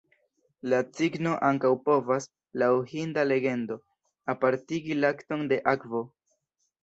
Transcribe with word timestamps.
La 0.71 0.77
cigno 0.99 1.33
ankaŭ 1.49 1.69
povas, 1.89 2.25
laŭ 2.61 2.69
hinda 2.93 3.25
legendo, 3.33 3.77
apartigi 4.35 4.97
lakton 5.03 5.45
de 5.53 5.61
akvo. 5.75 6.03